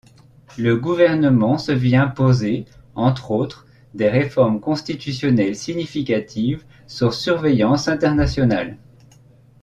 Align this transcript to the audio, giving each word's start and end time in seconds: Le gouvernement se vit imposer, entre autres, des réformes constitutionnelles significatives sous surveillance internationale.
Le 0.57 0.77
gouvernement 0.77 1.59
se 1.59 1.71
vit 1.71 1.95
imposer, 1.95 2.65
entre 2.95 3.29
autres, 3.29 3.67
des 3.93 4.09
réformes 4.09 4.59
constitutionnelles 4.59 5.55
significatives 5.55 6.65
sous 6.87 7.11
surveillance 7.11 7.87
internationale. 7.87 8.79